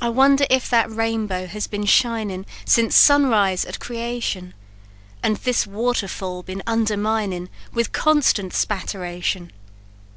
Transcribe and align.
"I 0.00 0.08
wonder 0.08 0.44
if 0.50 0.68
that 0.68 0.90
rainbow 0.90 1.46
has 1.46 1.68
been 1.68 1.84
shinin' 1.86 2.44
Since 2.64 2.96
sun 2.96 3.28
rise 3.28 3.64
at 3.64 3.78
creation; 3.78 4.54
And 5.22 5.36
this 5.36 5.68
waterfall 5.68 6.42
been 6.42 6.64
underminin' 6.66 7.48
With 7.72 7.92
constant 7.92 8.52
spatteration. 8.54 9.52